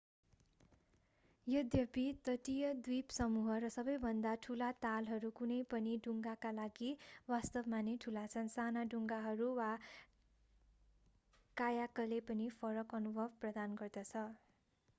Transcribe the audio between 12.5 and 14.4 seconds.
फरक अनुभव प्रदान गर्दछ